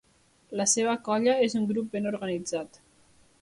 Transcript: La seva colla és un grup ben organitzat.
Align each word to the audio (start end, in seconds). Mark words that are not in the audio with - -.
La 0.61 0.65
seva 0.71 0.95
colla 1.09 1.35
és 1.49 1.55
un 1.61 1.67
grup 1.73 1.93
ben 1.99 2.13
organitzat. 2.13 2.81